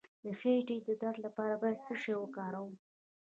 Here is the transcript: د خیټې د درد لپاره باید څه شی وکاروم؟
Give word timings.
د 0.23 0.25
خیټې 0.39 0.77
د 0.87 0.89
درد 1.01 1.19
لپاره 1.25 1.55
باید 1.61 1.79
څه 1.85 1.93
شی 2.01 2.13
وکاروم؟ 2.17 2.71